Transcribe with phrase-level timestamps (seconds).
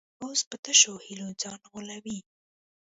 [0.23, 2.17] اوس په تشو هیلو ځان غولوي.